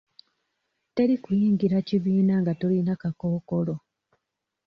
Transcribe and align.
Teri 0.95 1.15
kuyingira 1.23 1.77
kibiina 1.87 2.33
nga 2.41 2.53
tolina 2.59 2.93
kakookolo. 3.01 3.75